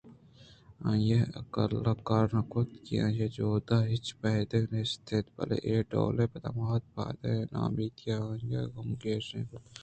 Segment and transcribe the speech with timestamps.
[0.89, 5.57] آئی ءِعقل ءَ کار نہ کُت کہ آئی ءِ جہداں ہچ پائدگ نیست اَت بلئے
[5.67, 9.69] اے ڈولیں پد ماں پد ءِ ناامیتی آں آئی ءِ غم گیش کُت اَنت